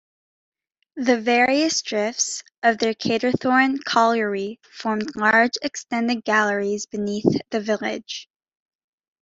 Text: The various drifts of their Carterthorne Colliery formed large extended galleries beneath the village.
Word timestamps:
The 0.95 1.21
various 1.21 1.83
drifts 1.83 2.41
of 2.63 2.79
their 2.79 2.95
Carterthorne 2.95 3.77
Colliery 3.85 4.59
formed 4.71 5.15
large 5.15 5.59
extended 5.61 6.25
galleries 6.25 6.87
beneath 6.87 7.27
the 7.51 7.59
village. 7.61 8.27